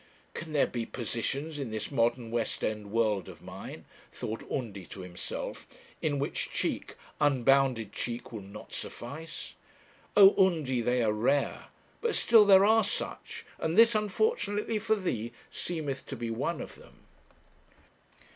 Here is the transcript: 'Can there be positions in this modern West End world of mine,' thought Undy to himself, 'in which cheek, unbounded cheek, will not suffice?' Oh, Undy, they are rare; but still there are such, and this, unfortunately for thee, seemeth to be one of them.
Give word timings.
'Can 0.33 0.53
there 0.53 0.65
be 0.65 0.83
positions 0.83 1.59
in 1.59 1.69
this 1.69 1.91
modern 1.91 2.31
West 2.31 2.63
End 2.63 2.89
world 2.91 3.29
of 3.29 3.39
mine,' 3.39 3.85
thought 4.11 4.41
Undy 4.51 4.83
to 4.87 5.01
himself, 5.01 5.67
'in 6.01 6.17
which 6.17 6.49
cheek, 6.49 6.95
unbounded 7.19 7.93
cheek, 7.93 8.31
will 8.31 8.41
not 8.41 8.73
suffice?' 8.73 9.53
Oh, 10.17 10.33
Undy, 10.43 10.81
they 10.81 11.03
are 11.03 11.13
rare; 11.13 11.65
but 12.01 12.15
still 12.15 12.45
there 12.45 12.65
are 12.65 12.83
such, 12.83 13.45
and 13.59 13.77
this, 13.77 13.93
unfortunately 13.93 14.79
for 14.79 14.95
thee, 14.95 15.33
seemeth 15.51 16.07
to 16.07 16.15
be 16.15 16.31
one 16.31 16.61
of 16.61 16.73
them. 16.77 17.05